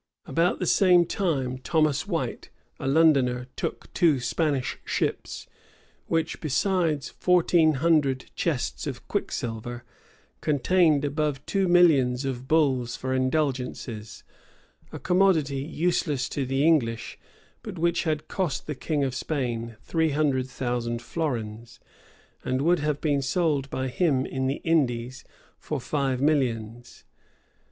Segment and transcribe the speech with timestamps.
[0.25, 5.45] []About the same time, Thomas White, a Londoner, took two Spanish ships,
[6.07, 9.83] which, besides fourteen hundred chests of quicksilver,
[10.41, 14.23] contained above two millions of bulls for indulgences;
[14.91, 17.19] a commodity useless to the English,
[17.61, 21.79] but which had cost the king of Spain three hundred thousand florins,
[22.43, 25.23] and would have been sold by him in the Indies
[25.59, 27.03] for five millions.